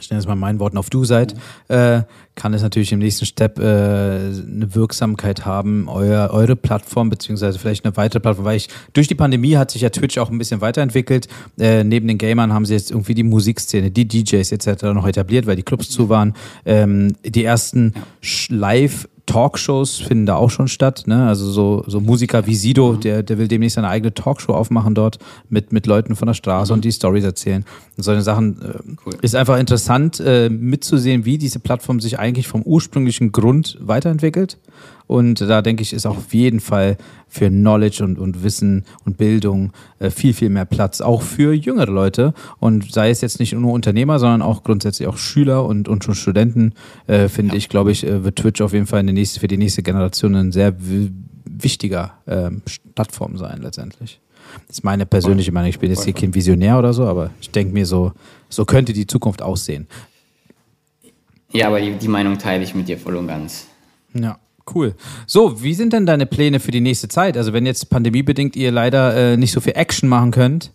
[0.00, 1.34] ich nenne es mal meinen Worten, auf du seid,
[1.68, 2.02] äh,
[2.34, 7.84] kann es natürlich im nächsten Step äh, eine Wirksamkeit haben, euer, eure Plattform, beziehungsweise vielleicht
[7.84, 10.60] eine weitere Plattform, weil ich, durch die Pandemie hat sich ja Twitch auch ein bisschen
[10.60, 11.28] weiterentwickelt.
[11.58, 14.84] Äh, neben den Gamern haben sie jetzt irgendwie die Musikszene, die DJs etc.
[14.84, 16.34] noch etabliert, weil die Clubs zu waren.
[16.64, 17.94] Ähm, die ersten
[18.48, 21.04] Live- Talkshows finden da auch schon statt.
[21.06, 21.28] Ne?
[21.28, 23.00] Also so, so Musiker wie Sido, mhm.
[23.00, 26.72] der, der will demnächst eine eigene Talkshow aufmachen dort mit, mit Leuten von der Straße
[26.72, 26.78] mhm.
[26.78, 27.64] und die Stories erzählen.
[27.96, 29.12] Und solche Sachen äh, cool.
[29.22, 34.58] ist einfach interessant äh, mitzusehen, wie diese Plattform sich eigentlich vom ursprünglichen Grund weiterentwickelt
[35.08, 39.16] und da denke ich, ist auch auf jeden Fall für Knowledge und, und Wissen und
[39.16, 42.34] Bildung äh, viel, viel mehr Platz, auch für jüngere Leute.
[42.60, 46.14] Und sei es jetzt nicht nur Unternehmer, sondern auch grundsätzlich auch Schüler und, und schon
[46.14, 46.74] Studenten,
[47.06, 47.58] äh, finde ja.
[47.58, 50.34] ich, glaube ich, äh, wird Twitch auf jeden Fall eine nächste, für die nächste Generation
[50.34, 52.60] ein sehr wichtiger ähm,
[52.94, 54.20] Plattform sein, letztendlich.
[54.66, 55.70] Das ist meine persönliche Meinung.
[55.70, 58.12] Ich bin jetzt hier kein Visionär oder so, aber ich denke mir so,
[58.50, 59.86] so könnte die Zukunft aussehen.
[61.50, 63.66] Ja, aber die, die Meinung teile ich mit dir voll und ganz.
[64.12, 64.38] Ja.
[64.74, 64.94] Cool.
[65.26, 67.36] So, wie sind denn deine Pläne für die nächste Zeit?
[67.36, 70.72] Also wenn jetzt pandemiebedingt ihr leider äh, nicht so viel Action machen könnt,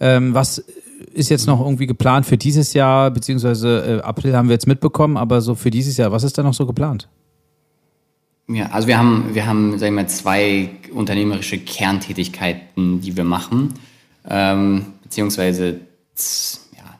[0.00, 0.64] ähm, was
[1.12, 5.16] ist jetzt noch irgendwie geplant für dieses Jahr, beziehungsweise äh, April haben wir jetzt mitbekommen,
[5.16, 7.08] aber so für dieses Jahr, was ist da noch so geplant?
[8.48, 13.74] Ja, also wir haben, wir haben, sagen wir mal, zwei unternehmerische Kerntätigkeiten, die wir machen,
[14.28, 15.80] ähm, beziehungsweise
[16.76, 16.98] ja,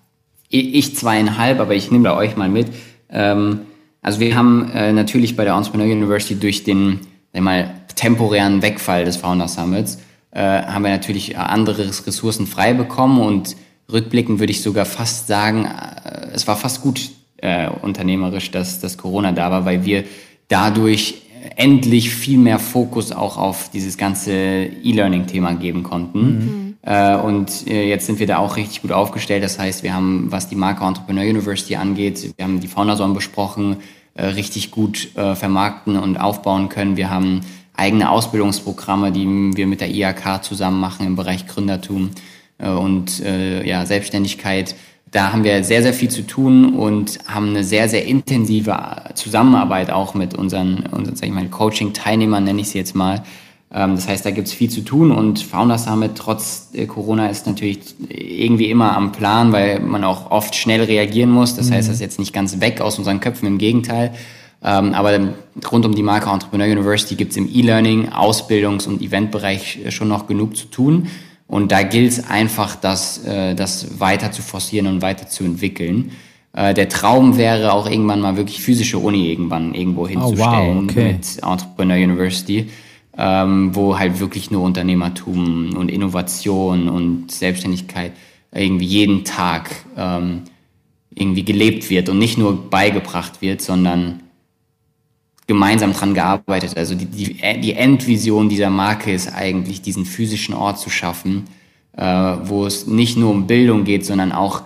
[0.48, 2.68] ich zweieinhalb, aber ich nehme da euch mal mit.
[3.10, 3.60] Ähm,
[4.04, 7.00] also wir haben äh, natürlich bei der Entrepreneur University durch den
[7.32, 9.98] mal, temporären Wegfall des Founder Summits
[10.30, 13.56] äh, haben wir natürlich andere Ressourcen frei bekommen und
[13.90, 18.98] rückblickend würde ich sogar fast sagen, äh, es war fast gut äh, unternehmerisch, dass, dass
[18.98, 20.04] Corona da war, weil wir
[20.48, 21.22] dadurch
[21.56, 26.20] endlich viel mehr Fokus auch auf dieses ganze E-Learning-Thema geben konnten.
[26.20, 26.63] Mhm.
[26.84, 29.42] Äh, und äh, jetzt sind wir da auch richtig gut aufgestellt.
[29.42, 33.78] Das heißt, wir haben, was die Marke Entrepreneur University angeht, wir haben die Founderzone besprochen,
[34.14, 36.96] äh, richtig gut vermarkten und aufbauen können.
[36.96, 37.40] Wir haben
[37.76, 42.10] eigene Ausbildungsprogramme, die wir mit der IAK zusammen machen im Bereich Gründertum
[42.58, 44.76] und ja, Selbstständigkeit.
[45.10, 48.76] Da haben wir sehr, sehr viel zu tun und haben eine sehr, sehr intensive
[49.14, 53.24] Zusammenarbeit auch mit unseren, unseren sag ich mal, Coaching-Teilnehmern, nenne ich sie jetzt mal,
[53.74, 57.48] das heißt, da gibt es viel zu tun und Founders Summit trotz äh, Corona ist
[57.48, 61.56] natürlich irgendwie immer am Plan, weil man auch oft schnell reagieren muss.
[61.56, 61.74] Das mhm.
[61.74, 64.14] heißt, das ist jetzt nicht ganz weg aus unseren Köpfen, im Gegenteil.
[64.62, 65.18] Ähm, aber
[65.72, 70.06] rund um die Marke Entrepreneur University gibt es im E-Learning, Ausbildungs- und Eventbereich äh, schon
[70.06, 71.08] noch genug zu tun.
[71.48, 76.12] Und da gilt es einfach, das, äh, das weiter zu forcieren und weiter zu entwickeln.
[76.56, 81.14] Der Traum wäre auch irgendwann mal wirklich physische Uni irgendwann irgendwo hinzustellen oh, wow, okay.
[81.14, 82.68] mit Entrepreneur University.
[83.16, 88.12] Ähm, wo halt wirklich nur Unternehmertum und Innovation und Selbstständigkeit
[88.52, 90.42] irgendwie jeden Tag ähm,
[91.14, 94.20] irgendwie gelebt wird und nicht nur beigebracht wird, sondern
[95.46, 96.76] gemeinsam dran gearbeitet.
[96.76, 101.44] Also die, die, die Endvision dieser Marke ist eigentlich, diesen physischen Ort zu schaffen,
[101.96, 104.62] äh, wo es nicht nur um Bildung geht, sondern auch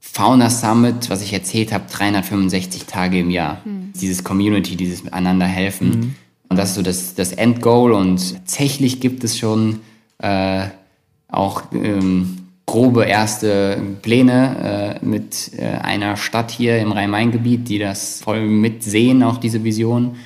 [0.00, 3.60] Fauna Summit, was ich erzählt habe, 365 Tage im Jahr.
[3.64, 3.92] Mhm.
[3.94, 5.88] Dieses Community, dieses Miteinander helfen.
[5.88, 6.14] Mhm.
[6.50, 7.92] Und das ist so das, das Endgoal.
[7.92, 9.80] Und tatsächlich gibt es schon
[10.18, 10.66] äh,
[11.28, 18.20] auch ähm, grobe erste Pläne äh, mit äh, einer Stadt hier im Rhein-Main-Gebiet, die das
[18.20, 20.16] voll mitsehen, auch diese Vision.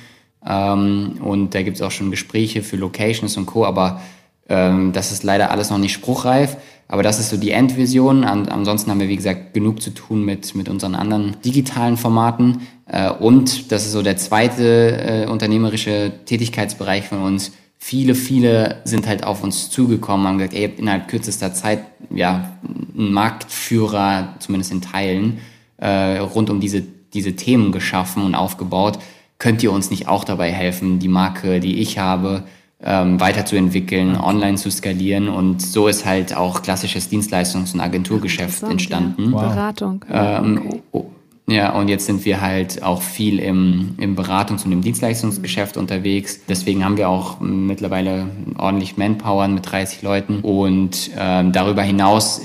[0.45, 3.65] Ähm, und da gibt es auch schon Gespräche für Locations und Co.
[3.65, 4.01] Aber
[4.49, 6.57] ähm, das ist leider alles noch nicht spruchreif.
[6.87, 8.23] Aber das ist so die Endvision.
[8.23, 12.61] An, ansonsten haben wir, wie gesagt, genug zu tun mit, mit unseren anderen digitalen Formaten.
[12.87, 17.51] Äh, und das ist so der zweite äh, unternehmerische Tätigkeitsbereich von uns.
[17.77, 21.83] Viele, viele sind halt auf uns zugekommen, haben gesagt, ey, ihr habt innerhalb kürzester Zeit
[22.09, 22.57] ja
[22.97, 25.39] einen Marktführer, zumindest in Teilen,
[25.77, 28.99] äh, rund um diese, diese Themen geschaffen und aufgebaut.
[29.37, 32.43] Könnt ihr uns nicht auch dabei helfen, die Marke, die ich habe,
[32.85, 35.27] ähm, weiterzuentwickeln, online zu skalieren.
[35.27, 39.25] Und so ist halt auch klassisches Dienstleistungs- und Agenturgeschäft entstanden.
[39.25, 39.31] Ja.
[39.31, 39.41] Wow.
[39.41, 40.05] Beratung.
[40.11, 41.09] Ähm, okay.
[41.47, 46.39] Ja, und jetzt sind wir halt auch viel im, im Beratungs- und im Dienstleistungsgeschäft unterwegs.
[46.49, 50.39] Deswegen haben wir auch mittlerweile ordentlich Manpower mit 30 Leuten.
[50.39, 52.41] Und ähm, darüber hinaus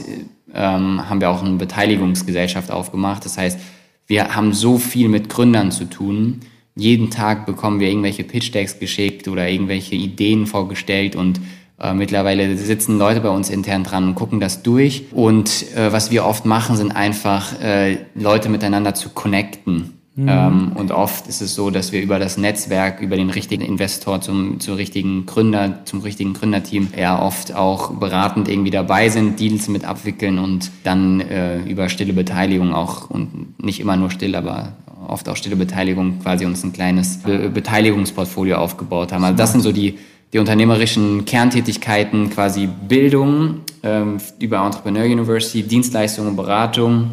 [0.55, 3.25] ähm, haben wir auch eine Beteiligungsgesellschaft aufgemacht.
[3.25, 3.59] Das heißt,
[4.07, 6.41] wir haben so viel mit Gründern zu tun
[6.77, 11.41] jeden Tag bekommen wir irgendwelche Pitch-Decks geschickt oder irgendwelche Ideen vorgestellt und
[11.81, 15.05] äh, mittlerweile sitzen Leute bei uns intern dran und gucken das durch.
[15.13, 20.00] Und äh, was wir oft machen, sind einfach äh, Leute miteinander zu connecten.
[20.21, 20.29] Mhm.
[20.29, 24.21] Ähm, und oft ist es so, dass wir über das Netzwerk, über den richtigen Investor
[24.21, 29.69] zum, zum richtigen Gründer, zum richtigen Gründerteam eher oft auch beratend irgendwie dabei sind, Deals
[29.69, 34.75] mit abwickeln und dann äh, über stille Beteiligung auch und nicht immer nur still, aber
[35.09, 39.25] oft auch stille Beteiligung quasi uns ein kleines Be Beteiligungsportfolio aufgebaut haben.
[39.25, 39.99] Also das sind so die,
[40.35, 47.11] die unternehmerischen Kerntätigkeiten, quasi Bildung ähm, über Entrepreneur University, Dienstleistung und Beratung.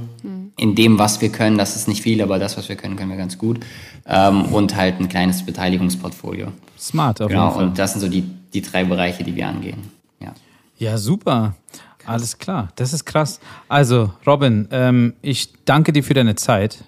[0.57, 1.57] In dem, was wir können.
[1.57, 3.59] Das ist nicht viel, aber das, was wir können, können wir ganz gut.
[4.05, 6.47] Ähm, und halt ein kleines Beteiligungsportfolio.
[6.77, 7.67] Smart, auf genau, jeden Fall.
[7.67, 9.91] Und das sind so die, die drei Bereiche, die wir angehen.
[10.19, 10.33] Ja,
[10.77, 11.55] ja super.
[12.05, 13.39] Alles klar, das ist krass.
[13.67, 16.83] Also, Robin, ähm, ich danke dir für deine Zeit.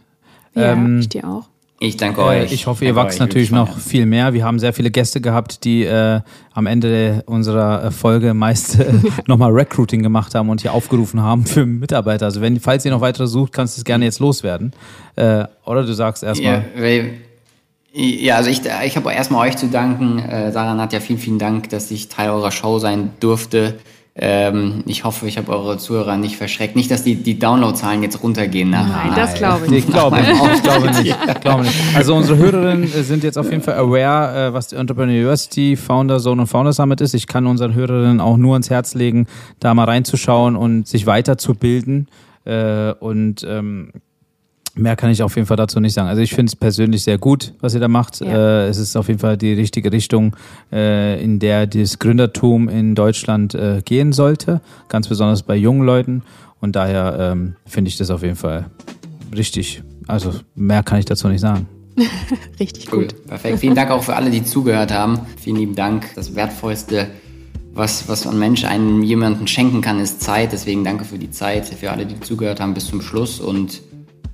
[0.56, 1.50] Ja, ähm, ich dir auch.
[1.82, 2.52] Ich danke euch.
[2.52, 4.34] Ich hoffe, ihr wachst natürlich noch viel mehr.
[4.34, 6.20] Wir haben sehr viele Gäste gehabt, die äh,
[6.54, 8.94] am Ende unserer äh, Folge meist äh,
[9.28, 12.26] nochmal Recruiting gemacht haben und hier aufgerufen haben für Mitarbeiter.
[12.26, 14.74] Also wenn, falls ihr noch weitere sucht, kannst du es gerne jetzt loswerden.
[15.16, 16.66] Äh, oder du sagst erstmal.
[16.76, 17.04] Ja,
[17.92, 20.20] ja, also ich, ich habe erstmal euch zu danken.
[20.20, 23.80] Äh, Sarah hat ja vielen, vielen Dank, dass ich Teil eurer Show sein durfte.
[24.22, 26.76] Ähm, ich hoffe, ich habe eure Zuhörer nicht verschreckt.
[26.76, 29.08] Nicht, dass die, die Downloadzahlen jetzt runtergehen nachher.
[29.08, 29.88] Nein, das glaube ich nicht.
[29.88, 30.30] Ich glaube nicht.
[30.56, 31.16] Ich glaube nicht.
[31.28, 31.76] Ich glaube nicht.
[31.96, 36.20] Also unsere Hörerinnen sind jetzt auf jeden Fall aware, äh, was die Entrepreneur University Founder
[36.20, 37.14] Zone und Founder Summit ist.
[37.14, 39.26] Ich kann unseren Hörerinnen auch nur ans Herz legen,
[39.62, 42.10] da mal reinzuschauen und sich weiterzubilden.
[42.44, 43.94] Äh, und ähm,
[44.80, 46.08] Mehr kann ich auf jeden Fall dazu nicht sagen.
[46.08, 48.22] Also ich finde es persönlich sehr gut, was ihr da macht.
[48.22, 48.64] Ja.
[48.64, 50.36] Äh, es ist auf jeden Fall die richtige Richtung,
[50.72, 56.24] äh, in der das Gründertum in Deutschland äh, gehen sollte, ganz besonders bei jungen Leuten.
[56.62, 58.68] Und daher ähm, finde ich das auf jeden Fall
[59.36, 59.84] richtig.
[60.08, 61.68] Also mehr kann ich dazu nicht sagen.
[62.60, 63.02] richtig cool.
[63.04, 63.28] gut.
[63.28, 63.60] Perfekt.
[63.60, 65.20] Vielen Dank auch für alle, die zugehört haben.
[65.42, 66.16] Vielen lieben Dank.
[66.16, 67.08] Das Wertvollste,
[67.74, 70.54] was, was ein Mensch einem jemanden schenken kann, ist Zeit.
[70.54, 73.82] Deswegen danke für die Zeit, für alle, die zugehört haben bis zum Schluss und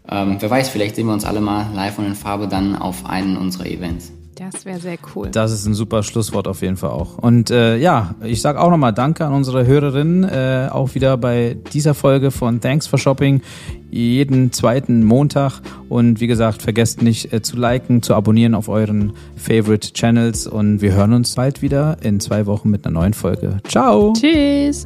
[0.09, 3.05] ähm, wer weiß, vielleicht sehen wir uns alle mal live und in Farbe dann auf
[3.05, 4.11] einen unserer Events.
[4.35, 5.29] Das wäre sehr cool.
[5.31, 7.17] Das ist ein super Schlusswort auf jeden Fall auch.
[7.17, 11.55] Und äh, ja, ich sage auch nochmal Danke an unsere Hörerinnen, äh, auch wieder bei
[11.73, 13.41] dieser Folge von Thanks for Shopping,
[13.89, 15.61] jeden zweiten Montag.
[15.87, 20.47] Und wie gesagt, vergesst nicht äh, zu liken, zu abonnieren auf euren Favorite Channels.
[20.47, 23.59] Und wir hören uns bald wieder in zwei Wochen mit einer neuen Folge.
[23.67, 24.13] Ciao.
[24.13, 24.85] Tschüss.